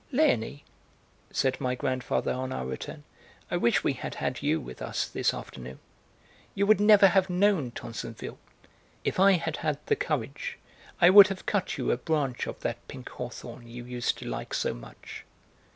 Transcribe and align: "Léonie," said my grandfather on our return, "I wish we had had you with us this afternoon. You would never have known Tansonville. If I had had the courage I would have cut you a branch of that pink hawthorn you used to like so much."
"Léonie," 0.11 0.63
said 1.29 1.61
my 1.61 1.75
grandfather 1.75 2.31
on 2.33 2.51
our 2.51 2.65
return, 2.65 3.03
"I 3.51 3.57
wish 3.57 3.83
we 3.83 3.93
had 3.93 4.15
had 4.15 4.41
you 4.41 4.59
with 4.59 4.81
us 4.81 5.07
this 5.07 5.31
afternoon. 5.31 5.77
You 6.55 6.65
would 6.65 6.81
never 6.81 7.09
have 7.09 7.29
known 7.29 7.69
Tansonville. 7.69 8.39
If 9.03 9.19
I 9.19 9.33
had 9.33 9.57
had 9.57 9.77
the 9.85 9.95
courage 9.95 10.57
I 10.99 11.11
would 11.11 11.27
have 11.27 11.45
cut 11.45 11.77
you 11.77 11.91
a 11.91 11.97
branch 11.97 12.47
of 12.47 12.61
that 12.61 12.87
pink 12.87 13.09
hawthorn 13.09 13.67
you 13.67 13.85
used 13.85 14.17
to 14.17 14.25
like 14.25 14.55
so 14.55 14.73
much." 14.73 15.23